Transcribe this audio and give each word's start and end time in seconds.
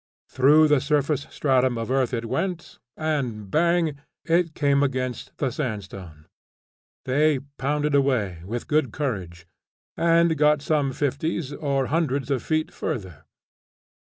Through 0.27 0.67
the 0.69 0.81
surface 0.81 1.27
stratum 1.29 1.77
of 1.77 1.91
earth 1.91 2.11
it 2.11 2.25
went, 2.25 2.79
and 2.97 3.51
bang 3.51 3.99
it 4.25 4.55
came 4.55 4.81
against 4.81 5.31
the 5.37 5.51
sandstone. 5.51 6.25
They 7.05 7.37
pounded 7.59 7.93
away, 7.93 8.41
with 8.43 8.67
good 8.67 8.91
courage, 8.93 9.45
and 9.95 10.35
got 10.39 10.63
some 10.63 10.91
fifties 10.91 11.53
or 11.53 11.85
hundreds 11.93 12.31
of 12.31 12.41
feet 12.41 12.73
further. 12.73 13.25